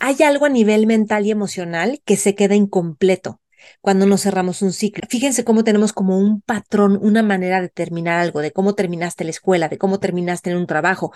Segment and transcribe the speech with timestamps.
[0.00, 3.40] hay algo a nivel mental y emocional que se queda incompleto
[3.82, 5.06] cuando nos cerramos un ciclo.
[5.08, 9.30] Fíjense cómo tenemos como un patrón, una manera de terminar algo, de cómo terminaste la
[9.30, 11.12] escuela, de cómo terminaste en un trabajo.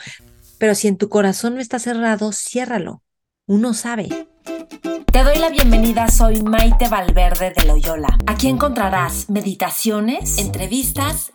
[0.59, 3.03] Pero si en tu corazón no está cerrado, ciérralo.
[3.47, 4.09] Uno sabe.
[5.13, 8.19] Te doy la bienvenida, soy Maite Valverde de Loyola.
[8.27, 11.34] Aquí encontrarás meditaciones, entrevistas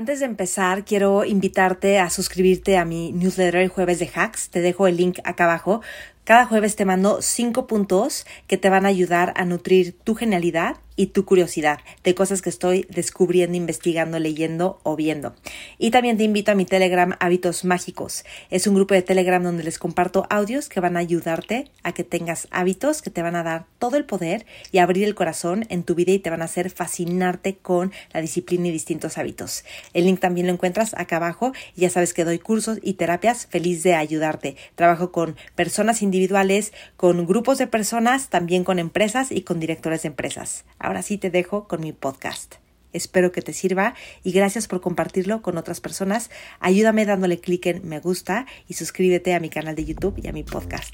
[0.00, 4.48] antes de empezar, quiero invitarte a suscribirte a mi newsletter el jueves de hacks.
[4.48, 5.82] Te dejo el link acá abajo.
[6.24, 10.78] Cada jueves te mando cinco puntos que te van a ayudar a nutrir tu genialidad
[11.00, 15.34] y tu curiosidad de cosas que estoy descubriendo, investigando, leyendo o viendo.
[15.78, 18.22] Y también te invito a mi Telegram Hábitos Mágicos.
[18.50, 22.04] Es un grupo de Telegram donde les comparto audios que van a ayudarte a que
[22.04, 25.84] tengas hábitos que te van a dar todo el poder y abrir el corazón en
[25.84, 29.64] tu vida y te van a hacer fascinarte con la disciplina y distintos hábitos.
[29.94, 33.46] El link también lo encuentras acá abajo y ya sabes que doy cursos y terapias
[33.46, 34.56] feliz de ayudarte.
[34.74, 40.08] Trabajo con personas individuales, con grupos de personas, también con empresas y con directores de
[40.08, 40.66] empresas.
[40.90, 42.56] Ahora sí te dejo con mi podcast.
[42.92, 46.30] Espero que te sirva y gracias por compartirlo con otras personas.
[46.58, 50.32] Ayúdame dándole clic en me gusta y suscríbete a mi canal de YouTube y a
[50.32, 50.92] mi podcast.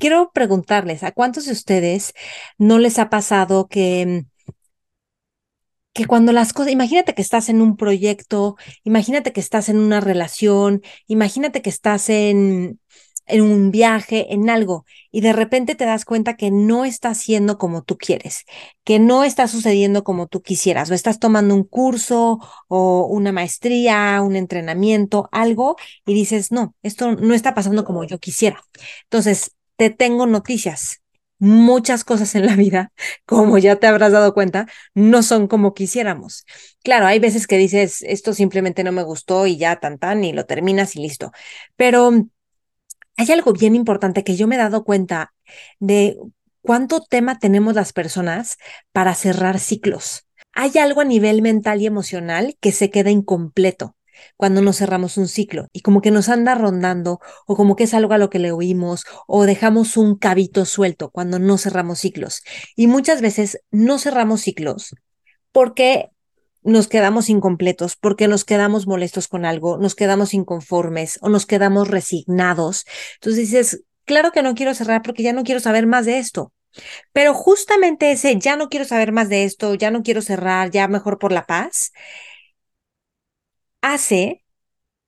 [0.00, 2.14] Quiero preguntarles, ¿a cuántos de ustedes
[2.56, 4.24] no les ha pasado que
[5.92, 10.00] que cuando las cosas, imagínate que estás en un proyecto, imagínate que estás en una
[10.00, 12.80] relación, imagínate que estás en
[13.28, 17.58] en un viaje, en algo, y de repente te das cuenta que no está siendo
[17.58, 18.44] como tú quieres,
[18.84, 22.38] que no está sucediendo como tú quisieras, o estás tomando un curso
[22.68, 28.18] o una maestría, un entrenamiento, algo, y dices, no, esto no está pasando como yo
[28.18, 28.62] quisiera.
[29.04, 31.02] Entonces, te tengo noticias.
[31.40, 32.92] Muchas cosas en la vida,
[33.26, 36.44] como ya te habrás dado cuenta, no son como quisiéramos.
[36.82, 40.32] Claro, hay veces que dices, esto simplemente no me gustó y ya tan tan y
[40.32, 41.30] lo terminas y listo.
[41.76, 42.26] Pero
[43.18, 45.34] hay algo bien importante que yo me he dado cuenta
[45.80, 46.16] de
[46.62, 48.58] cuánto tema tenemos las personas
[48.92, 50.28] para cerrar ciclos.
[50.52, 53.96] Hay algo a nivel mental y emocional que se queda incompleto
[54.36, 57.94] cuando no cerramos un ciclo y como que nos anda rondando o como que es
[57.94, 62.42] algo a lo que le oímos o dejamos un cabito suelto cuando no cerramos ciclos.
[62.76, 64.94] Y muchas veces no cerramos ciclos
[65.50, 66.10] porque
[66.68, 71.88] nos quedamos incompletos, porque nos quedamos molestos con algo, nos quedamos inconformes o nos quedamos
[71.88, 72.84] resignados.
[73.14, 76.52] Entonces dices, claro que no quiero cerrar porque ya no quiero saber más de esto.
[77.12, 80.88] Pero justamente ese ya no quiero saber más de esto, ya no quiero cerrar, ya
[80.88, 81.92] mejor por la paz,
[83.80, 84.44] hace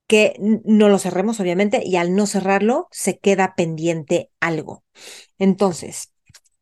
[0.06, 0.34] que
[0.65, 4.82] no lo cerremos, obviamente, y al no cerrarlo se queda pendiente algo.
[5.38, 6.12] Entonces,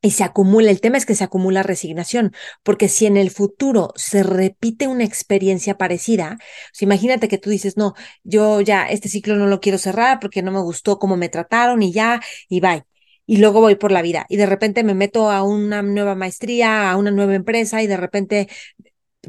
[0.01, 2.33] y se acumula, el tema es que se acumula resignación,
[2.63, 6.39] porque si en el futuro se repite una experiencia parecida,
[6.81, 10.53] imagínate que tú dices, no, yo ya este ciclo no lo quiero cerrar porque no
[10.53, 12.85] me gustó cómo me trataron y ya, y bye.
[13.27, 16.91] Y luego voy por la vida y de repente me meto a una nueva maestría,
[16.91, 18.49] a una nueva empresa y de repente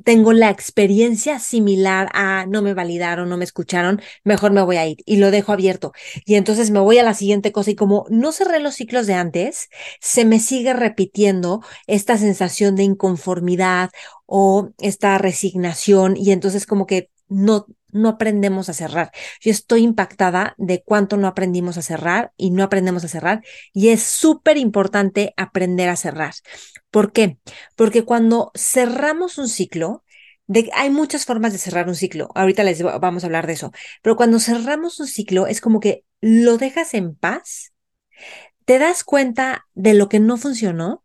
[0.03, 4.88] tengo la experiencia similar a no me validaron, no me escucharon, mejor me voy a
[4.88, 5.94] ir y lo dejo abierto.
[6.25, 9.16] Y entonces me voy a la siguiente cosa y como no cerré los ciclos de
[9.16, 9.69] antes,
[10.00, 13.89] se me sigue repitiendo esta sensación de inconformidad
[14.25, 19.11] o esta resignación y entonces como que no, no aprendemos a cerrar.
[19.41, 23.41] Yo estoy impactada de cuánto no aprendimos a cerrar y no aprendemos a cerrar
[23.73, 26.33] y es súper importante aprender a cerrar.
[26.91, 27.38] ¿Por qué?
[27.75, 30.03] Porque cuando cerramos un ciclo,
[30.73, 32.29] hay muchas formas de cerrar un ciclo.
[32.35, 33.72] Ahorita les vamos a hablar de eso.
[34.01, 37.74] Pero cuando cerramos un ciclo es como que lo dejas en paz,
[38.65, 41.03] te das cuenta de lo que no funcionó,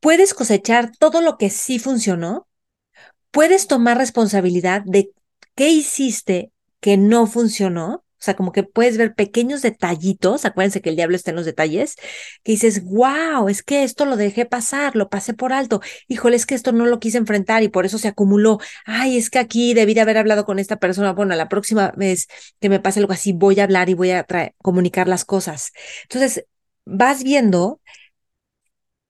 [0.00, 2.48] puedes cosechar todo lo que sí funcionó,
[3.30, 5.12] puedes tomar responsabilidad de
[5.54, 10.90] qué hiciste que no funcionó o sea, como que puedes ver pequeños detallitos, acuérdense que
[10.90, 11.96] el diablo está en los detalles,
[12.42, 16.46] que dices, wow, es que esto lo dejé pasar, lo pasé por alto, híjole, es
[16.46, 19.74] que esto no lo quise enfrentar y por eso se acumuló, ay, es que aquí
[19.74, 22.26] debí de haber hablado con esta persona, bueno, la próxima vez
[22.60, 24.26] que me pase algo así, voy a hablar y voy a
[24.62, 25.72] comunicar las cosas.
[26.04, 26.44] Entonces,
[26.84, 27.80] vas viendo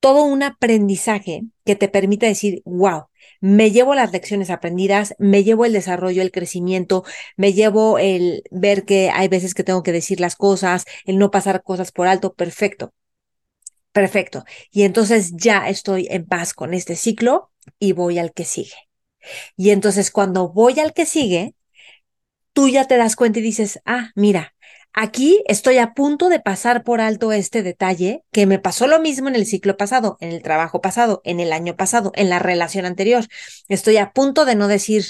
[0.00, 3.06] todo un aprendizaje que te permite decir, wow,
[3.40, 7.04] me llevo las lecciones aprendidas, me llevo el desarrollo, el crecimiento,
[7.36, 11.30] me llevo el ver que hay veces que tengo que decir las cosas, el no
[11.30, 12.92] pasar cosas por alto, perfecto.
[13.92, 14.44] Perfecto.
[14.70, 18.76] Y entonces ya estoy en paz con este ciclo y voy al que sigue.
[19.56, 21.54] Y entonces cuando voy al que sigue,
[22.52, 24.54] tú ya te das cuenta y dices, ah, mira,
[25.00, 29.28] Aquí estoy a punto de pasar por alto este detalle que me pasó lo mismo
[29.28, 32.84] en el ciclo pasado, en el trabajo pasado, en el año pasado, en la relación
[32.84, 33.24] anterior.
[33.68, 35.04] Estoy a punto de no decir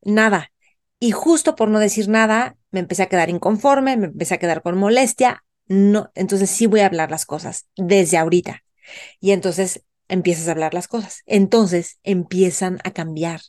[0.00, 0.52] nada.
[1.00, 4.62] Y justo por no decir nada, me empecé a quedar inconforme, me empecé a quedar
[4.62, 5.42] con molestia.
[5.66, 8.62] No, entonces sí voy a hablar las cosas desde ahorita.
[9.18, 11.24] Y entonces empiezas a hablar las cosas.
[11.26, 13.40] Entonces empiezan a cambiar.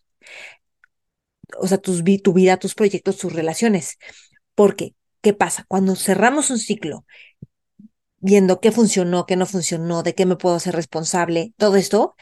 [1.59, 1.93] O sea, tu
[2.33, 3.99] vida, tus proyectos, tus relaciones.
[4.55, 5.63] Porque ¿Qué pasa?
[5.69, 7.05] Cuando cerramos un ciclo,
[8.19, 12.15] viendo qué funcionó, qué no funcionó, de qué me puedo hacer responsable, todo esto,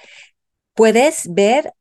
[0.75, 1.73] puedes ver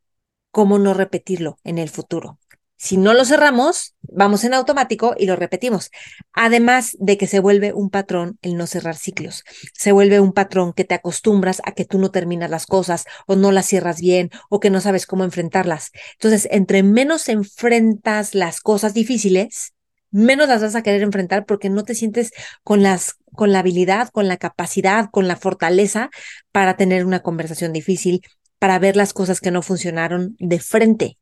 [0.49, 2.39] cómo no repetirlo en el futuro.
[2.75, 5.91] Si no lo cerramos, vamos en automático y lo repetimos.
[6.33, 9.43] Además de que se vuelve un patrón el no cerrar ciclos.
[9.75, 13.35] Se vuelve un patrón que te acostumbras a que tú no terminas las cosas o
[13.35, 15.91] no las cierras bien o que no sabes cómo enfrentarlas.
[16.13, 19.75] Entonces, entre menos enfrentas las cosas difíciles,
[20.11, 22.31] menos las vas a querer enfrentar porque no te sientes
[22.63, 26.09] con las con la habilidad, con la capacidad, con la fortaleza
[26.51, 28.21] para tener una conversación difícil,
[28.59, 31.17] para ver las cosas que no funcionaron de frente.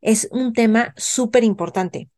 [0.00, 2.08] Es un tema súper importante.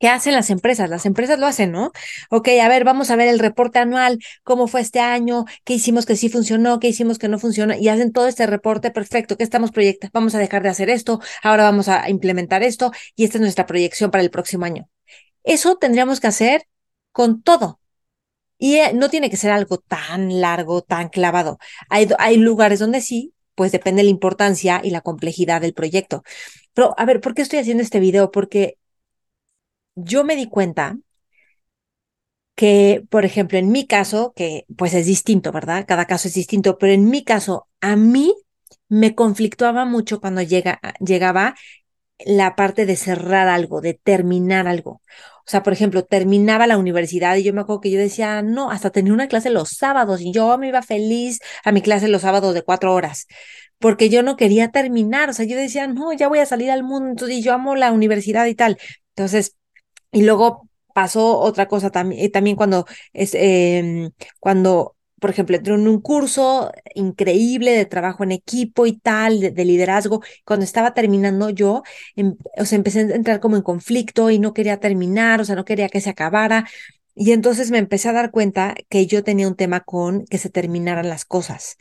[0.00, 0.90] ¿Qué hacen las empresas?
[0.90, 1.92] Las empresas lo hacen, ¿no?
[2.28, 6.06] Ok, a ver, vamos a ver el reporte anual, cómo fue este año, qué hicimos
[6.06, 9.44] que sí funcionó, qué hicimos que no funcionó, y hacen todo este reporte perfecto, ¿qué
[9.44, 10.10] estamos proyectando?
[10.12, 13.66] Vamos a dejar de hacer esto, ahora vamos a implementar esto, y esta es nuestra
[13.66, 14.88] proyección para el próximo año.
[15.44, 16.62] Eso tendríamos que hacer
[17.12, 17.80] con todo.
[18.58, 21.58] Y eh, no tiene que ser algo tan largo, tan clavado.
[21.90, 26.22] Hay, hay lugares donde sí, pues depende de la importancia y la complejidad del proyecto.
[26.74, 28.30] Pero, a ver, ¿por qué estoy haciendo este video?
[28.30, 28.78] Porque
[29.96, 30.96] yo me di cuenta
[32.54, 35.84] que, por ejemplo, en mi caso, que pues es distinto, ¿verdad?
[35.86, 38.34] Cada caso es distinto, pero en mi caso, a mí
[38.88, 41.54] me conflictuaba mucho cuando llega, llegaba
[42.26, 45.02] la parte de cerrar algo, de terminar algo.
[45.46, 48.70] O sea, por ejemplo, terminaba la universidad y yo me acuerdo que yo decía, no,
[48.70, 52.22] hasta tenía una clase los sábados y yo me iba feliz a mi clase los
[52.22, 53.26] sábados de cuatro horas,
[53.78, 55.30] porque yo no quería terminar.
[55.30, 57.92] O sea, yo decía, no, ya voy a salir al mundo y yo amo la
[57.92, 58.78] universidad y tal.
[59.16, 59.56] Entonces,
[60.12, 64.10] y luego pasó otra cosa también, también cuando es, em,
[64.40, 69.64] cuando por ejemplo, entré en un curso increíble de trabajo en equipo y tal, de,
[69.64, 70.20] liderazgo.
[70.44, 71.84] Cuando estaba terminando yo,
[72.16, 75.54] em, o sea, empecé a entrar como en conflicto y no quería terminar, o sea,
[75.54, 76.68] no quería que se acabara.
[77.14, 80.50] Y entonces me empecé a dar cuenta que yo tenía un tema con que se
[80.50, 81.76] terminaran las cosas.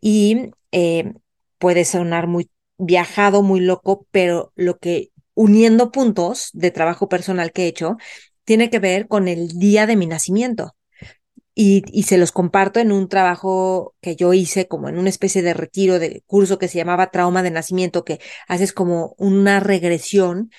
[0.00, 1.12] Y eh,
[1.58, 7.64] puede sonar muy viajado, muy loco, pero lo que uniendo puntos de trabajo personal que
[7.64, 7.96] he hecho,
[8.44, 10.74] tiene que ver con el día de mi nacimiento
[11.54, 15.54] y, se los comparto en un trabajo que yo hice como en una especie de
[15.54, 20.50] retiro de curso que se llamaba trauma de nacimiento, que haces como una regresión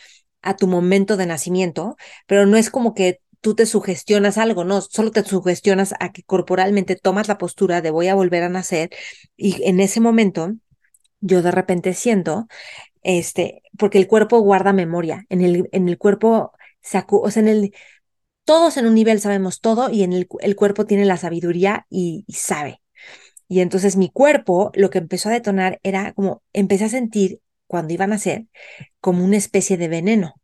[0.42, 1.96] a tu momento de nacimiento,
[2.28, 6.24] pero no es como que tú te sugestionas algo, no, solo te sugestionas a que
[6.24, 8.92] corporalmente tomas la postura de voy a volver a nacer
[9.36, 10.54] y en ese momento
[11.22, 12.48] yo de repente siento,
[13.04, 16.52] este, porque el cuerpo guarda memoria, en el, en el cuerpo,
[17.10, 17.74] o sea, en el,
[18.46, 22.82] todos en un nivel sabemos todo y en el, cuerpo tiene la sabiduría y, sabe.
[23.48, 27.94] Y entonces mi cuerpo lo que empezó a detonar era como empecé a sentir cuando
[27.94, 28.46] iban a nacer
[29.00, 30.36] como una especie de veneno.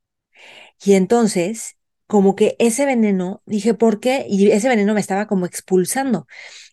[0.84, 4.26] Y entonces como que ese veneno, dije, ¿por qué?
[4.30, 6.28] Y ese veneno me estaba como expulsando.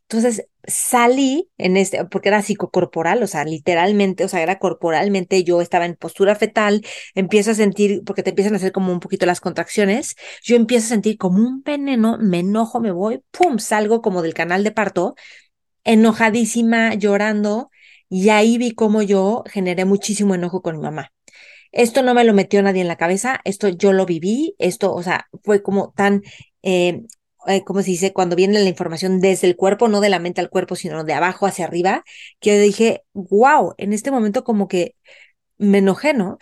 [0.09, 5.61] Entonces salí en este, porque era psicocorporal, o sea, literalmente, o sea, era corporalmente, yo
[5.61, 6.83] estaba en postura fetal,
[7.15, 10.87] empiezo a sentir, porque te empiezan a hacer como un poquito las contracciones, yo empiezo
[10.87, 14.73] a sentir como un veneno, me enojo, me voy, pum, salgo como del canal de
[14.73, 15.15] parto,
[15.85, 17.71] enojadísima, llorando,
[18.09, 21.13] y ahí vi cómo yo generé muchísimo enojo con mi mamá.
[21.73, 25.03] Esto no me lo metió nadie en la cabeza, esto yo lo viví, esto, o
[25.03, 26.23] sea, fue como tan
[26.63, 27.03] eh,
[27.47, 28.13] eh, ¿cómo se dice?
[28.13, 31.15] Cuando viene la información desde el cuerpo, no de la mente al cuerpo, sino de
[31.15, 32.05] abajo hacia arriba,
[32.41, 34.95] que dije, wow, en este momento como que
[35.59, 36.39] me enojé, ¿no?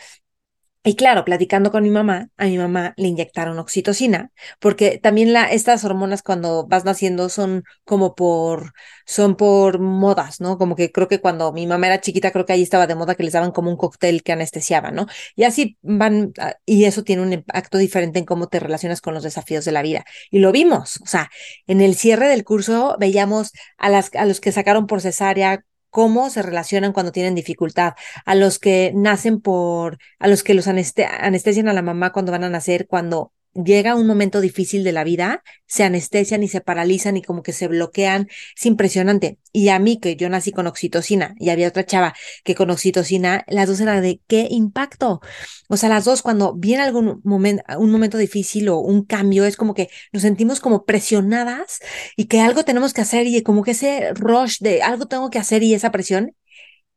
[0.85, 5.45] Y claro, platicando con mi mamá, a mi mamá le inyectaron oxitocina, porque también la,
[5.45, 8.73] estas hormonas cuando vas naciendo son como por,
[9.07, 10.59] son por modas, ¿no?
[10.59, 13.15] Como que creo que cuando mi mamá era chiquita, creo que ahí estaba de moda
[13.15, 15.07] que les daban como un cóctel que anestesiaba, ¿no?
[15.37, 19.15] Y así van, ah, y eso tiene un impacto diferente en cómo te relacionas con
[19.15, 20.05] los desafíos de la vida.
[20.33, 21.31] Y lo vimos, o sea,
[21.69, 26.31] en el cierre del curso veíamos a las, a los que sacaron por cesárea cómo
[26.31, 27.93] se relacionan cuando tienen dificultad,
[28.25, 32.45] a los que nacen por, a los que los anestesian a la mamá cuando van
[32.45, 37.17] a nacer, cuando llega un momento difícil de la vida, se anestesian y se paralizan
[37.17, 38.29] y como que se bloquean.
[38.57, 39.39] Es impresionante.
[39.53, 43.45] Y a mí, que yo nací con oxitocina y había otra chava que con oxitocina,
[43.49, 45.21] las dos eran de qué impacto.
[45.69, 49.57] O sea, las dos cuando viene algún momento, un momento difícil o un cambio, es
[49.57, 51.81] como que nos sentimos como presionadas
[52.17, 55.39] y que algo tenemos que hacer y como que ese rush de algo tengo que
[55.39, 56.35] hacer y esa presión.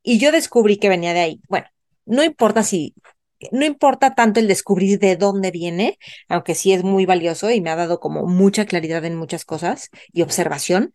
[0.03, 1.41] Y yo descubrí que venía de ahí.
[1.49, 1.67] Bueno,
[2.05, 2.93] no importa si
[3.51, 5.97] no importa tanto el descubrir de dónde viene,
[6.27, 9.89] aunque sí es muy valioso y me ha dado como mucha claridad en muchas cosas
[10.11, 10.91] y observación.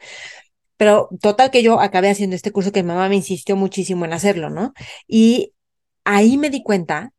[0.76, 4.12] Pero total que yo acabé haciendo este curso que mi mamá me insistió muchísimo en
[4.14, 4.73] hacerlo, ¿no?
[5.07, 5.52] Y
[6.04, 7.12] ahí me di cuenta,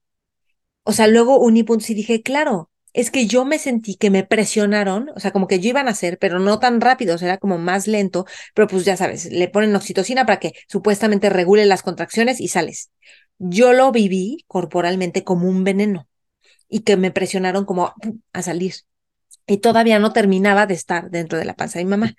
[0.84, 4.24] o sea, luego uní puntos y dije, claro, es que yo me sentí que me
[4.26, 7.30] presionaron, o sea, como que yo iba a nacer, pero no tan rápido, o sea,
[7.30, 11.66] era como más lento, pero pues ya sabes, le ponen oxitocina para que supuestamente regule
[11.66, 12.92] las contracciones y sales
[13.44, 16.08] yo lo viví corporalmente como un veneno
[16.70, 17.94] y que me presionaron como
[18.34, 18.76] a salir.
[19.48, 22.16] Y todavía no terminaba de estar dentro de la panza de mi mamá.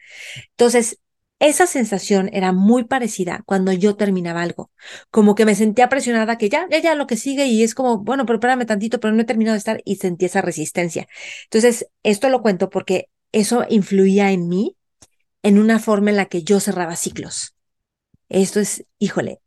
[0.50, 0.98] Entonces,
[1.38, 4.70] esa sensación era muy parecida cuando yo terminaba algo,
[5.10, 7.98] como que me sentía presionada que ya, ya, ya lo que sigue y es como,
[7.98, 11.08] bueno, pero espérame tantito, pero no he terminado de estar y sentí esa resistencia.
[11.44, 14.76] Entonces, esto lo cuento porque eso influía en mí
[15.42, 17.54] en una forma en la que yo cerraba ciclos.
[18.28, 19.40] Esto es, híjole,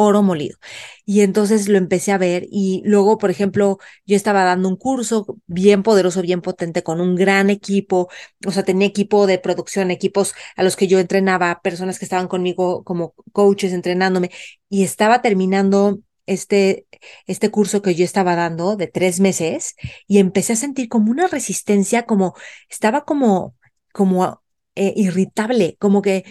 [0.00, 0.58] oro molido.
[1.04, 5.26] Y entonces lo empecé a ver y luego, por ejemplo, yo estaba dando un curso
[5.46, 8.08] bien poderoso, bien potente, con un gran equipo,
[8.46, 12.28] o sea, tenía equipo de producción, equipos a los que yo entrenaba, personas que estaban
[12.28, 14.30] conmigo como coaches entrenándome
[14.68, 16.86] y estaba terminando este,
[17.26, 19.74] este curso que yo estaba dando de tres meses
[20.06, 22.34] y empecé a sentir como una resistencia, como
[22.68, 23.56] estaba como,
[23.92, 24.42] como
[24.76, 26.24] eh, irritable, como que,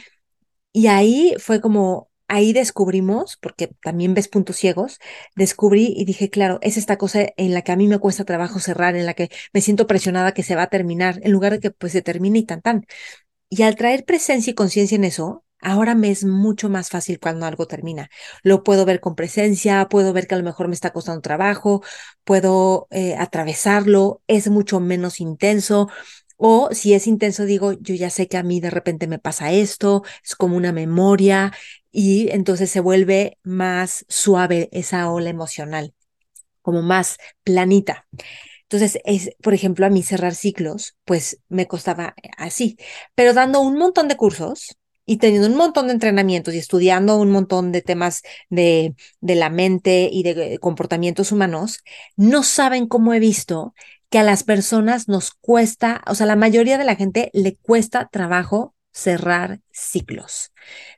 [0.73, 4.99] y ahí fue como, ahí descubrimos, porque también ves puntos ciegos,
[5.35, 8.59] descubrí y dije, claro, es esta cosa en la que a mí me cuesta trabajo
[8.59, 11.59] cerrar, en la que me siento presionada que se va a terminar, en lugar de
[11.59, 12.85] que pues se termine y tan tan.
[13.49, 17.45] Y al traer presencia y conciencia en eso, ahora me es mucho más fácil cuando
[17.45, 18.09] algo termina.
[18.43, 21.83] Lo puedo ver con presencia, puedo ver que a lo mejor me está costando trabajo,
[22.23, 25.89] puedo eh, atravesarlo, es mucho menos intenso.
[26.41, 29.51] O si es intenso, digo, yo ya sé que a mí de repente me pasa
[29.51, 31.51] esto, es como una memoria,
[31.91, 35.93] y entonces se vuelve más suave esa ola emocional,
[36.61, 38.07] como más planita.
[38.63, 42.77] Entonces, es, por ejemplo, a mí cerrar ciclos, pues me costaba así,
[43.15, 47.31] pero dando un montón de cursos y teniendo un montón de entrenamientos y estudiando un
[47.31, 51.79] montón de temas de, de la mente y de comportamientos humanos,
[52.15, 53.73] no saben cómo he visto
[54.11, 58.07] que a las personas nos cuesta, o sea, la mayoría de la gente le cuesta
[58.11, 60.51] trabajo cerrar ciclos,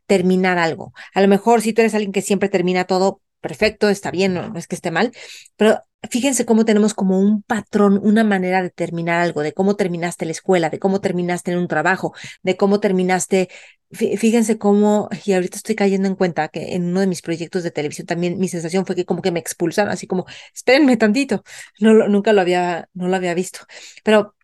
[0.06, 0.94] terminar algo.
[1.14, 4.56] A lo mejor si tú eres alguien que siempre termina todo, perfecto, está bien, no,
[4.56, 5.12] es que esté mal,
[5.58, 10.26] pero fíjense cómo tenemos como un patrón, una manera de terminar algo, de cómo terminaste
[10.26, 13.50] la escuela, de cómo terminaste en un trabajo, de cómo terminaste,
[13.92, 17.72] fíjense cómo, y ahorita estoy cayendo en cuenta que en uno de mis proyectos de
[17.72, 21.44] televisión también mi sensación fue que como que me expulsaron, así como, espérenme tantito,
[21.80, 23.60] nunca lo había, no lo había visto,
[24.04, 24.36] pero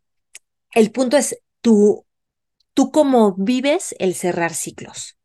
[0.74, 2.07] el punto es, tu
[2.78, 5.18] tú cómo vives el cerrar ciclos.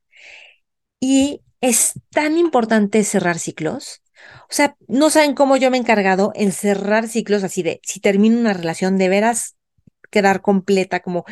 [0.98, 4.02] Y es tan importante cerrar ciclos.
[4.44, 8.00] O sea, no saben cómo yo me he encargado en cerrar ciclos así de, si
[8.00, 9.56] termino una relación, de veras
[10.12, 11.24] quedar completa, como,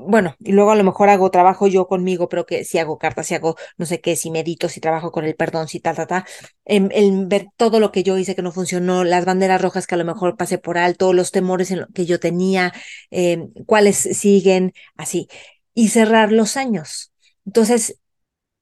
[0.00, 3.28] bueno, y luego a lo mejor hago trabajo yo conmigo, pero que si hago cartas,
[3.28, 6.08] si hago no sé qué, si medito, si trabajo con el perdón, si tal, tal,
[6.08, 6.24] tal,
[6.64, 9.98] en, ver todo lo que yo hice que no funcionó, las banderas rojas que a
[9.98, 12.72] lo mejor pasé por alto, los temores que yo tenía,
[13.12, 15.28] eh, cuáles siguen, así
[15.76, 17.12] y cerrar los años.
[17.46, 18.00] Entonces,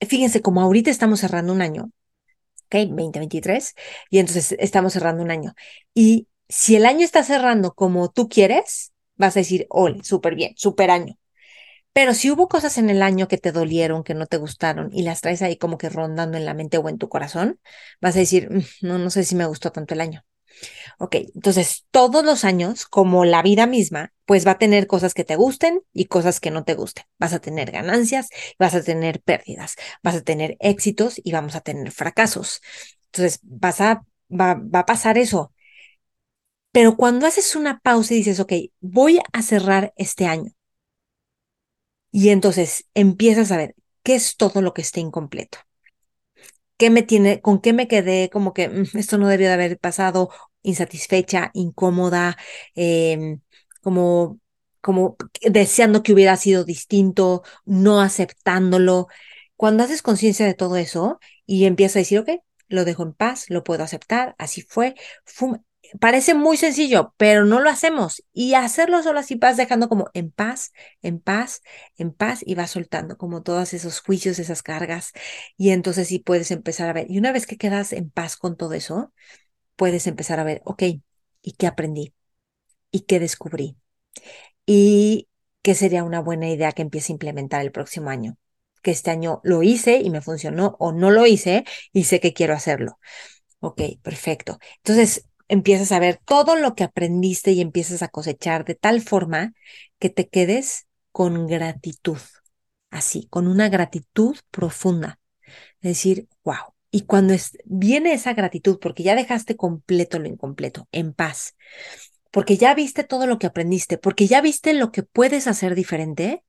[0.00, 1.90] fíjense, como ahorita estamos cerrando un año,
[2.66, 2.76] ¿ok?
[2.88, 3.75] 2023,
[4.11, 5.54] y entonces estamos cerrando un año.
[5.94, 10.54] Y si el año está cerrando como tú quieres, vas a decir, ole, súper bien,
[10.56, 11.18] súper año.
[11.92, 15.02] Pero si hubo cosas en el año que te dolieron, que no te gustaron y
[15.02, 17.61] las traes ahí como que rondando en la mente o en tu corazón,
[18.00, 20.25] vas a decir, mm, no, no sé si me gustó tanto el año.
[20.99, 25.25] Ok, entonces todos los años, como la vida misma, pues va a tener cosas que
[25.25, 27.05] te gusten y cosas que no te gusten.
[27.19, 31.61] Vas a tener ganancias, vas a tener pérdidas, vas a tener éxitos y vamos a
[31.61, 32.61] tener fracasos.
[33.07, 35.53] Entonces vas a, va, va a pasar eso.
[36.73, 40.53] Pero cuando haces una pausa y dices, ok, voy a cerrar este año.
[42.11, 45.59] Y entonces empiezas a ver qué es todo lo que esté incompleto.
[46.76, 49.78] ¿Qué me tiene, con qué me quedé como que mm, esto no debió de haber
[49.78, 50.31] pasado,
[50.62, 52.37] insatisfecha, incómoda,
[52.75, 53.40] em,
[53.83, 54.40] como,
[54.81, 59.07] como deseando que hubiera sido distinto, no aceptándolo.
[59.57, 62.31] Cuando haces conciencia de todo eso y empiezas a decir, ok,
[62.69, 64.95] lo dejo en paz, lo puedo aceptar, así fue,
[66.01, 68.23] parece muy sencillo, pero no lo hacemos.
[68.33, 70.73] Y hacerlo solo así vas dejando como en paz,
[71.03, 71.63] en paz,
[71.97, 75.13] en paz y vas soltando como todos esos juicios, esas cargas.
[75.57, 77.11] Y entonces sí puedes empezar a ver.
[77.11, 79.13] Y una vez que quedas en paz con todo eso,
[79.77, 80.83] puedes empezar a ver, ok,
[81.43, 82.15] ¿y qué aprendí?
[82.91, 83.77] ¿Y qué descubrí?
[84.67, 85.29] ¿Y
[85.63, 88.37] qué sería una buena idea que empiece a implementar el próximo año?
[88.83, 92.33] Que este año lo hice y me funcionó o no lo hice y sé que
[92.35, 92.99] quiero hacerlo.
[93.61, 94.59] Ok, perfecto.
[94.79, 99.55] Entonces, empiezas a ver todo lo que aprendiste y empiezas a cosechar de tal forma
[99.99, 102.19] que te quedes con gratitud,
[102.91, 105.19] así, con una gratitud profunda.
[105.81, 106.75] Es decir, wow.
[106.91, 107.35] Y cuando
[107.65, 111.57] viene esa gratitud, porque ya dejaste completo lo incompleto, en paz,
[112.31, 116.45] porque ya viste todo lo que aprendiste, porque ya viste lo que puedes hacer diferente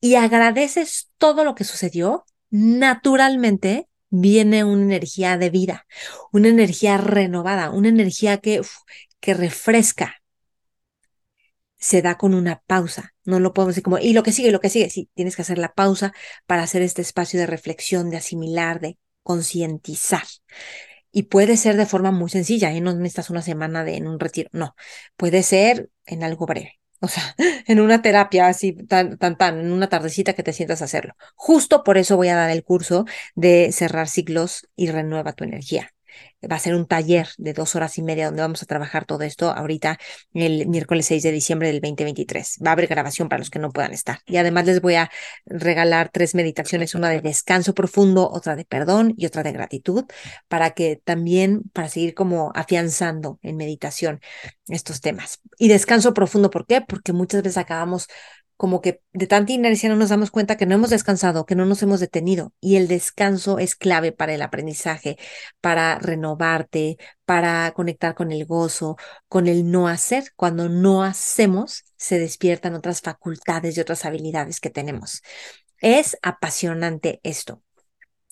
[0.00, 5.86] y agradeces todo lo que sucedió, naturalmente viene una energía de vida,
[6.32, 8.60] una energía renovada, una energía que,
[9.20, 10.16] que refresca.
[11.78, 13.14] Se da con una pausa.
[13.24, 14.90] No lo podemos decir como, y lo que sigue, lo que sigue.
[14.90, 16.12] Sí, tienes que hacer la pausa
[16.46, 20.24] para hacer este espacio de reflexión, de asimilar, de concientizar.
[21.12, 22.80] Y puede ser de forma muy sencilla, ¿eh?
[22.80, 24.76] no necesitas una semana de, en un retiro, no,
[25.16, 26.79] puede ser en algo breve.
[27.00, 27.34] O sea,
[27.66, 31.14] en una terapia así, tan, tan, tan, en una tardecita que te sientas a hacerlo.
[31.34, 35.92] Justo por eso voy a dar el curso de cerrar ciclos y renueva tu energía
[36.50, 39.22] va a ser un taller de dos horas y media donde vamos a trabajar todo
[39.22, 39.98] esto ahorita
[40.32, 42.58] el miércoles 6 de diciembre del 2023.
[42.64, 44.20] Va a haber grabación para los que no puedan estar.
[44.26, 45.10] Y además les voy a
[45.46, 50.04] regalar tres meditaciones, una de descanso profundo, otra de perdón y otra de gratitud,
[50.48, 54.20] para que también, para seguir como afianzando en meditación
[54.68, 55.40] estos temas.
[55.58, 56.80] Y descanso profundo, ¿por qué?
[56.80, 58.08] Porque muchas veces acabamos
[58.60, 61.64] como que de tanta inercia no nos damos cuenta que no hemos descansado, que no
[61.64, 62.52] nos hemos detenido.
[62.60, 65.16] Y el descanso es clave para el aprendizaje,
[65.62, 68.98] para renovarte, para conectar con el gozo,
[69.28, 70.32] con el no hacer.
[70.36, 75.22] Cuando no hacemos, se despiertan otras facultades y otras habilidades que tenemos.
[75.78, 77.62] Es apasionante esto.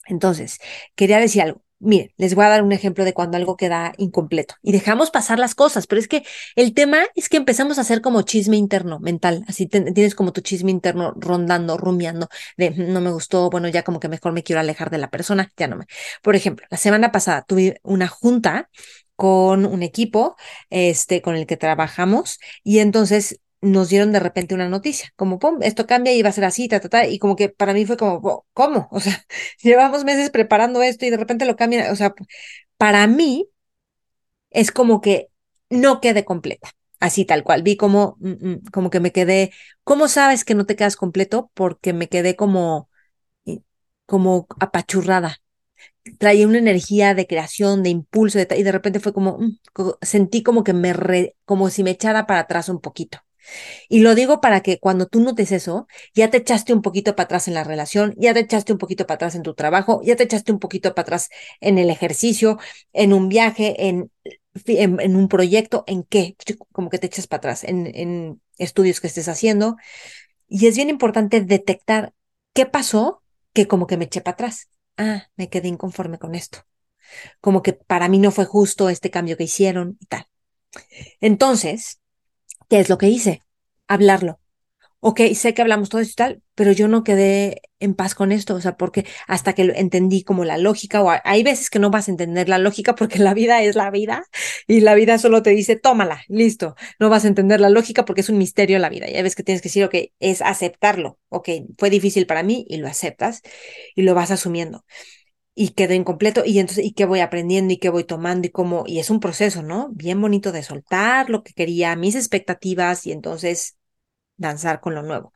[0.08, 0.58] Entonces,
[0.94, 1.62] quería decir algo.
[1.80, 5.38] Miren, les voy a dar un ejemplo de cuando algo queda incompleto y dejamos pasar
[5.38, 6.24] las cosas, pero es que
[6.56, 10.40] el tema es que empezamos a hacer como chisme interno mental, así tienes como tu
[10.40, 14.42] chisme interno rondando, rumiando de mm, no me gustó, bueno, ya como que mejor me
[14.42, 15.86] quiero alejar de la persona, ya no me.
[16.22, 18.68] Por ejemplo, la semana pasada tuve una junta
[19.14, 20.36] con un equipo
[20.70, 25.58] este con el que trabajamos y entonces nos dieron de repente una noticia, como, pum,
[25.62, 27.86] esto cambia y va a ser así, ta, ta, ta, y como que para mí
[27.86, 28.88] fue como, ¿cómo?
[28.92, 29.24] O sea,
[29.62, 32.14] llevamos meses preparando esto y de repente lo cambian, o sea,
[32.78, 33.48] para mí
[34.50, 35.28] es como que
[35.70, 39.52] no quede completa, así tal cual, vi como, mm, mm, como que me quedé,
[39.84, 41.50] ¿cómo sabes que no te quedas completo?
[41.54, 42.88] Porque me quedé como,
[44.06, 45.36] como apachurrada,
[46.18, 49.58] traía una energía de creación, de impulso, y de repente fue como, mm,
[50.02, 53.20] sentí como que me, re, como si me echara para atrás un poquito.
[53.88, 57.24] Y lo digo para que cuando tú notes eso, ya te echaste un poquito para
[57.24, 60.16] atrás en la relación, ya te echaste un poquito para atrás en tu trabajo, ya
[60.16, 61.28] te echaste un poquito para atrás
[61.61, 62.58] en el ejercicio,
[62.92, 64.11] en un viaje, en,
[64.66, 66.37] en, un proyecto, en qué,
[66.72, 69.76] como que te echas para atrás, en, en estudios que estés haciendo.
[70.48, 72.12] Y es bien importante detectar
[72.52, 74.68] qué pasó que como que me eché para atrás.
[74.96, 76.61] Ah, me quedé inconforme con esto.
[77.40, 80.26] Como que para mí no fue justo este cambio que hicieron y tal.
[81.20, 81.97] Entonces,
[82.68, 83.42] ¿Qué es lo que hice?
[83.87, 84.40] Hablarlo.
[85.00, 88.33] Ok, sé que hablamos todo esto y tal, pero yo no quedé en paz con
[88.33, 91.90] esto, o sea, porque hasta que entendí como la lógica, o hay veces que no
[91.90, 94.24] vas a entender la lógica porque la vida es la vida
[94.66, 98.22] y la vida solo te dice, tómala, listo, no vas a entender la lógica porque
[98.22, 99.09] es un misterio la vida.
[99.11, 102.66] Y hay veces que tienes que decir, ok, es aceptarlo, ok, fue difícil para mí
[102.68, 103.42] y lo aceptas
[103.94, 104.85] y lo vas asumiendo
[105.60, 108.84] y quedó incompleto y entonces y qué voy aprendiendo y qué voy tomando y cómo
[108.86, 109.88] y es un proceso, ¿no?
[109.90, 113.76] Bien bonito de soltar lo que quería, mis expectativas y entonces
[114.36, 115.32] danzar con lo nuevo.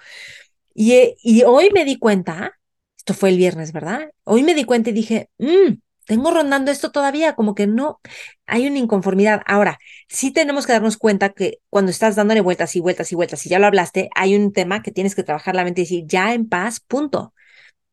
[0.75, 2.57] Y, eh, y hoy me di cuenta,
[2.97, 4.13] esto fue el viernes, ¿verdad?
[4.23, 5.75] Hoy me di cuenta y dije, mmm,
[6.07, 8.01] tengo rondando esto todavía, como que no,
[8.47, 9.43] hay una inconformidad.
[9.45, 13.45] Ahora, sí tenemos que darnos cuenta que cuando estás dándole vueltas y vueltas y vueltas,
[13.45, 16.05] y ya lo hablaste, hay un tema que tienes que trabajar la mente y decir,
[16.07, 17.35] ya en paz, punto.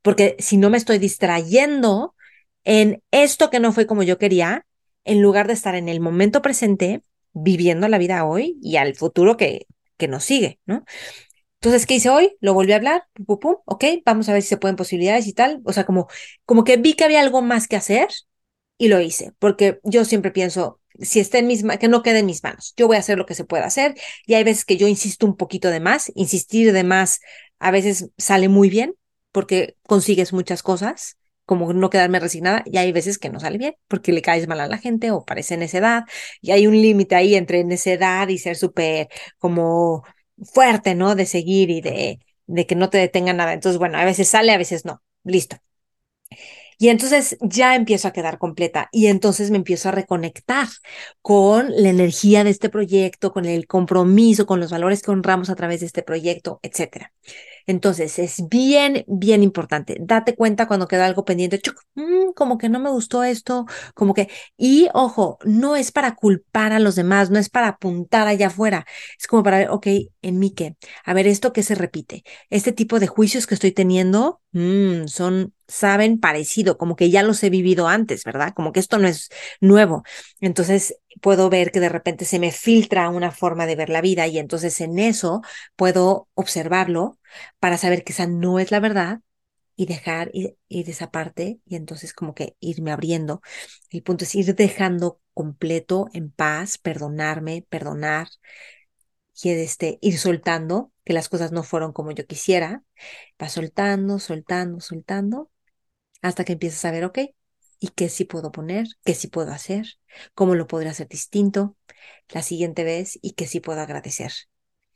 [0.04, 2.16] Porque si no me estoy distrayendo
[2.64, 4.66] en esto que no fue como yo quería,
[5.06, 7.02] en lugar de estar en el momento presente
[7.34, 9.68] viviendo la vida hoy y al futuro que,
[9.98, 10.84] que nos sigue, ¿no?
[11.62, 12.38] Entonces, ¿qué hice hoy?
[12.40, 15.62] Lo volví a hablar, ok, vamos a ver si se pueden posibilidades y tal.
[15.66, 16.08] O sea, como,
[16.46, 18.08] como que vi que había algo más que hacer
[18.78, 22.26] y lo hice, porque yo siempre pienso, si está en mis que no quede en
[22.26, 23.96] mis manos, yo voy a hacer lo que se pueda hacer
[24.26, 27.20] y hay veces que yo insisto un poquito de más, insistir de más
[27.60, 28.96] a veces sale muy bien
[29.34, 31.18] porque consigues muchas cosas,
[31.50, 34.60] como no quedarme resignada, y hay veces que no sale bien porque le caes mal
[34.60, 36.04] a la gente o parece necedad,
[36.42, 39.08] y hay un límite ahí entre necedad y ser súper
[39.40, 40.04] como
[40.54, 41.16] fuerte, ¿no?
[41.16, 43.54] De seguir y de, de que no te detenga nada.
[43.54, 45.02] Entonces, bueno, a veces sale, a veces no.
[45.24, 45.58] Listo.
[46.80, 50.68] Y entonces ya empiezo a quedar completa y entonces me empiezo a reconectar
[51.22, 55.56] con la energía de este proyecto, con el compromiso, con los valores que honramos a
[55.56, 57.12] través de este proyecto, etcétera.
[57.68, 59.98] Entonces, es bien, bien importante.
[60.00, 61.62] Date cuenta cuando queda algo pendiente,
[61.96, 66.74] mm, como que no me gustó esto, como que, y ojo, no es para culpar
[66.74, 68.86] a los demás, no es para apuntar allá afuera,
[69.20, 69.88] es como para ver, ok,
[70.22, 73.72] en mí qué, a ver, esto que se repite, este tipo de juicios que estoy
[73.72, 78.54] teniendo, mm, son, saben parecido, como que ya los he vivido antes, ¿verdad?
[78.54, 79.30] Como que esto no es
[79.62, 80.04] nuevo.
[80.42, 84.28] Entonces, puedo ver que de repente se me filtra una forma de ver la vida
[84.28, 85.42] y entonces en eso
[85.78, 87.20] puedo observarlo
[87.60, 89.22] para saber que esa no es la verdad
[89.76, 93.42] y dejar ir, esa parte y entonces como que irme abriendo.
[93.90, 98.28] El punto es ir dejando completo, en paz, perdonarme, perdonar
[99.42, 102.84] y este, ir soltando que las cosas no fueron como yo quisiera.
[103.42, 105.50] Va soltando, soltando, soltando
[106.22, 107.20] hasta que empiezas a ver, ok,
[107.80, 108.88] ¿y qué sí puedo poner?
[109.06, 109.86] ¿Qué sí puedo hacer?
[110.36, 111.78] ¿Cómo lo podría hacer distinto
[112.30, 113.18] la siguiente vez?
[113.22, 114.32] ¿Y qué sí puedo agradecer?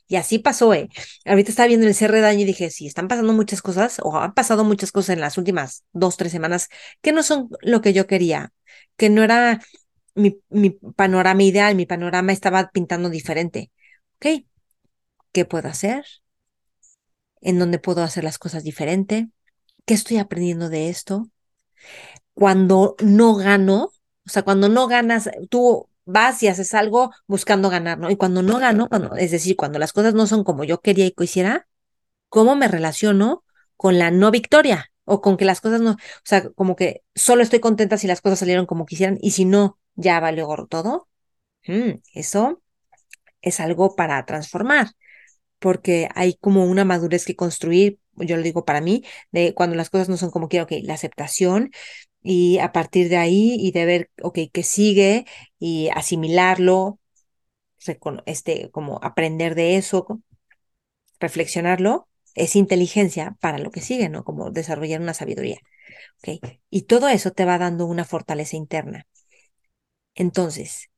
[0.08, 0.90] Y así pasó, ¿eh?
[1.26, 4.18] Ahorita estaba viendo el cierre de año y dije, sí, están pasando muchas cosas, o
[4.18, 6.70] han pasado muchas cosas en las últimas dos, tres semanas
[7.02, 8.54] que no son lo que yo quería,
[8.98, 9.62] que no era
[10.16, 13.72] mi, mi panorama ideal, mi panorama estaba pintando diferente.
[14.18, 14.46] ¿Ok?
[15.34, 16.06] ¿Qué puedo hacer?
[17.42, 19.30] ¿En dónde puedo hacer las cosas diferente?
[19.86, 21.30] ¿Qué estoy aprendiendo de esto?
[22.34, 23.86] Cuando no gano,
[24.26, 28.10] o sea, cuando no ganas, tú vas y haces algo buscando ganar, ¿no?
[28.10, 31.06] Y cuando no gano, cuando, es decir, cuando las cosas no son como yo quería
[31.06, 31.68] y quisiera,
[32.30, 33.44] ¿cómo me relaciono
[33.78, 34.92] con la no victoria?
[35.06, 38.22] O con que las cosas no, o sea, como que solo estoy contenta si las
[38.22, 41.10] cosas salieron como quisieran y si no, ya valió todo.
[41.68, 42.62] Mm, eso
[43.42, 44.90] es algo para transformar,
[45.60, 49.90] porque hay como una madurez que construir, yo lo digo para mí, de cuando las
[49.90, 51.72] cosas no son como quiero, ok, la aceptación,
[52.22, 55.26] y a partir de ahí y de ver, ok, qué sigue
[55.60, 57.00] y asimilarlo,
[58.26, 60.22] este, como aprender de eso,
[61.20, 64.24] reflexionarlo, es inteligencia para lo que sigue, ¿no?
[64.24, 65.60] Como desarrollar una sabiduría.
[66.20, 66.58] ¿ok?
[66.70, 69.08] Y todo eso te va dando una fortaleza interna.
[70.16, 70.90] Entonces,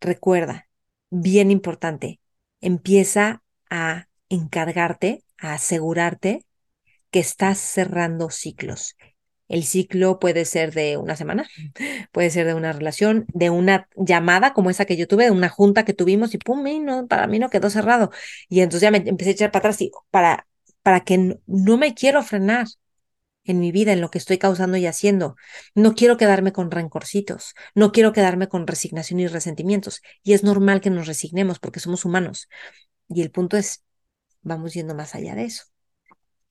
[0.00, 0.68] recuerda,
[1.10, 2.20] bien importante,
[2.60, 6.44] empieza a encargarte, a asegurarte
[7.12, 8.96] que estás cerrando ciclos
[9.52, 11.46] el ciclo puede ser de una semana,
[12.12, 15.50] puede ser de una relación, de una llamada como esa que yo tuve, de una
[15.50, 18.10] junta que tuvimos y pum, no, para mí no quedó cerrado.
[18.48, 20.46] Y entonces ya me empecé a echar para atrás y para,
[20.82, 22.66] para que no, me quiero frenar
[23.44, 25.36] en mi vida, en lo que estoy causando y haciendo.
[25.74, 30.00] No quiero quedarme con rencorcitos, no quiero quedarme con resignación y resentimientos.
[30.22, 32.48] Y es normal que nos resignemos porque somos humanos.
[33.08, 33.84] Y el punto es,
[34.42, 35.71] vamos yendo más allá de eso.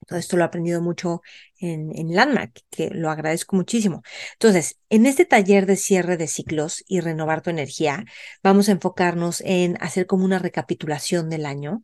[0.08, 1.22] Todo esto lo he aprendido mucho
[1.60, 4.02] en, en Landmark, que lo agradezco muchísimo.
[4.34, 8.06] Entonces, en este taller de cierre de ciclos y renovar tu energía,
[8.44, 11.84] vamos a enfocarnos en hacer como una recapitulación del año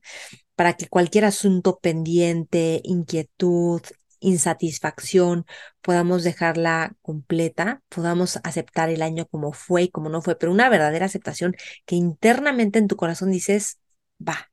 [0.56, 3.82] para que cualquier asunto pendiente, inquietud,
[4.20, 5.46] insatisfacción,
[5.82, 10.70] podamos dejarla completa, podamos aceptar el año como fue y como no fue, pero una
[10.70, 13.80] verdadera aceptación que internamente en tu corazón dices,
[14.20, 14.52] va,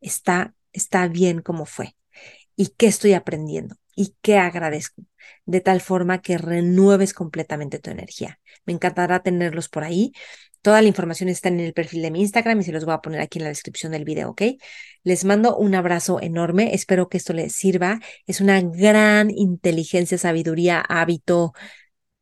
[0.00, 1.94] está, está bien como fue
[2.56, 5.02] y qué estoy aprendiendo y qué agradezco,
[5.44, 8.40] de tal forma que renueves completamente tu energía.
[8.64, 10.12] Me encantará tenerlos por ahí.
[10.62, 13.00] Toda la información está en el perfil de mi Instagram y se los voy a
[13.00, 14.42] poner aquí en la descripción del video, ¿ok?
[15.02, 16.74] Les mando un abrazo enorme.
[16.74, 18.00] Espero que esto les sirva.
[18.26, 21.52] Es una gran inteligencia, sabiduría, hábito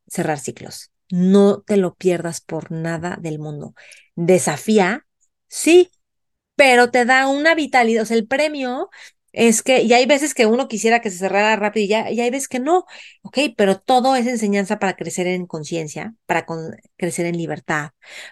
[0.07, 0.91] cerrar ciclos.
[1.09, 3.73] No te lo pierdas por nada del mundo.
[4.15, 5.05] Desafía,
[5.47, 5.91] sí,
[6.55, 8.03] pero te da una vitalidad.
[8.03, 8.89] O sea, el premio
[9.33, 12.21] es que, y hay veces que uno quisiera que se cerrara rápido y ya, y
[12.21, 12.85] hay veces que no,
[13.23, 16.45] ok, pero todo es enseñanza para crecer en conciencia, para
[16.97, 17.91] crecer en libertad,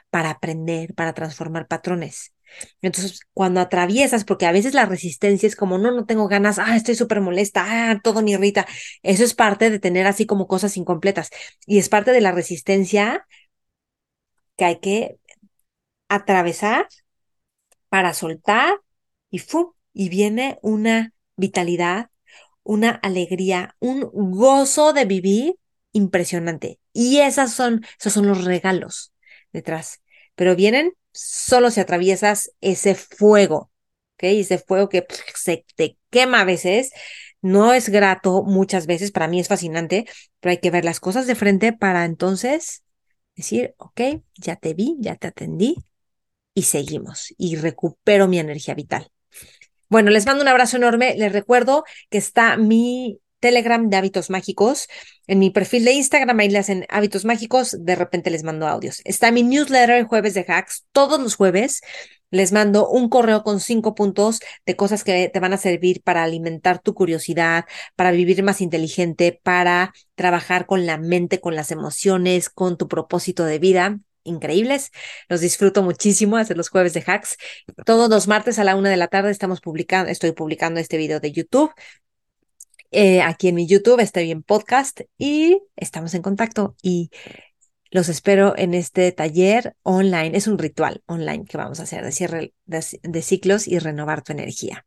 [0.10, 2.34] para aprender, para transformar patrones.
[2.82, 6.76] Entonces, cuando atraviesas, porque a veces la resistencia es como, no, no tengo ganas, ah,
[6.78, 8.66] estoy súper molesta, ah, todo me irrita.
[9.04, 11.30] Eso es parte de tener así como cosas incompletas.
[11.66, 13.26] Y es parte de la resistencia
[14.58, 15.20] que hay que
[16.10, 16.88] atravesar,
[17.90, 18.82] para soltar
[19.30, 19.76] y ¡fu!
[19.98, 22.12] Y viene una vitalidad,
[22.64, 25.56] una alegría, un gozo de vivir
[25.92, 26.80] impresionante.
[26.94, 29.12] Y esas son, esos son los regalos
[29.52, 30.02] detrás.
[30.36, 33.72] Pero vienen solo si atraviesas ese fuego,
[34.16, 34.24] ¿ok?
[34.24, 35.06] Ese fuego que
[35.36, 36.92] se te quema a veces.
[37.42, 40.06] No es grato muchas veces, para mí es fascinante,
[40.40, 42.84] pero hay que ver las cosas de frente para entonces
[43.36, 44.02] decir, ok,
[44.36, 45.76] ya te vi, ya te atendí
[46.54, 49.12] y seguimos y recupero mi energía vital.
[49.90, 51.16] Bueno, les mando un abrazo enorme.
[51.18, 54.88] Les recuerdo que está mi Telegram de hábitos mágicos.
[55.28, 59.02] En mi perfil de Instagram ahí le hacen hábitos mágicos, de repente les mando audios.
[59.06, 61.82] Está mi newsletter jueves de hacks, todos los jueves.
[62.30, 66.24] Les mando un correo con cinco puntos de cosas que te van a servir para
[66.24, 72.50] alimentar tu curiosidad, para vivir más inteligente, para trabajar con la mente, con las emociones,
[72.50, 74.92] con tu propósito de vida increíbles.
[75.30, 77.38] Los disfruto muchísimo hacer los jueves de hacks.
[77.86, 81.20] Todos los martes a la una de la tarde estamos publicando, estoy publicando este video
[81.20, 81.72] de YouTube.
[82.92, 87.12] Eh, aquí en mi YouTube, está bien podcast y estamos en contacto y
[87.92, 90.36] los espero en este taller online.
[90.36, 94.34] Es un ritual online que vamos a hacer de cierre de, ciclos y renovar tu
[94.34, 94.86] energía.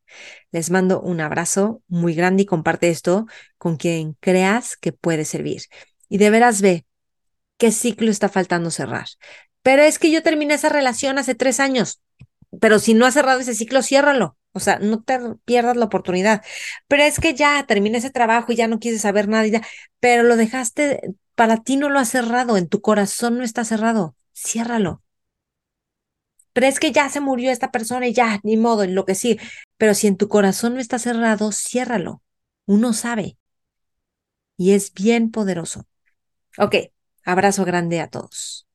[0.51, 3.27] Les mando un abrazo muy grande y comparte esto
[3.59, 5.63] con quien creas que puede servir.
[6.09, 6.85] Y de veras ve
[7.61, 9.07] qué ciclo está faltando cerrar.
[9.63, 12.01] Pero es que yo terminé esa relación hace tres años.
[12.61, 14.37] Pero si no has cerrado ese ciclo, ciérralo.
[14.53, 16.43] O sea, no te pierdas la oportunidad.
[16.89, 19.63] Pero es que ya terminé ese trabajo y ya no quieres saber nada y ya,
[20.01, 21.01] pero lo dejaste,
[21.35, 24.17] para ti no lo has cerrado, en tu corazón no está cerrado.
[24.35, 25.03] Ciérralo.
[26.55, 29.15] Pero es que ya se murió esta persona y ya, ni modo, en lo que
[29.15, 29.39] sí.
[29.77, 32.23] Pero si en tu corazón no está cerrado, ciérralo.
[32.67, 33.37] Uno sabe.
[34.57, 35.87] Y es bien poderoso.
[36.59, 36.75] Ok,
[37.25, 38.67] abrazo grande a todos.